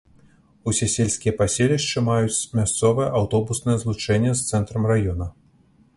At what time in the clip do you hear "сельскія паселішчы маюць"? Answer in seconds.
0.93-2.47